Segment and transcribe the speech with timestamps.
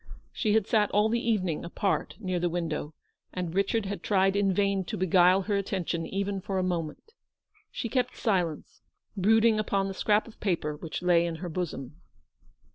[0.31, 2.95] She had sat all the evening apart near the window,
[3.31, 7.13] and Richard had tried in vain to beguile her attention even for a moment.
[7.69, 8.81] She kept silence,
[9.15, 12.01] brooding upon the scrap of paper which lay in her bosom.